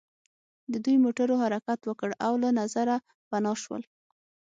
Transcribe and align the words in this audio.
د 0.71 0.73
دوی 0.85 0.97
موټرو 1.05 1.35
حرکت 1.43 1.79
وکړ 1.85 2.09
او 2.25 2.33
له 2.43 2.49
نظره 2.59 2.95
پناه 3.29 3.57
شول 3.63 3.83